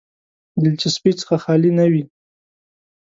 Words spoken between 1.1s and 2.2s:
څخه خالي نه وي.